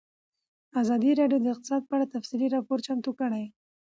[0.81, 3.43] ازادي راډیو د اقتصاد په اړه تفصیلي راپور چمتو کړی.